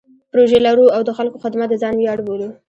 [0.31, 2.49] پروژې لرو او د خلکو خدمت د ځان ویاړ بولو.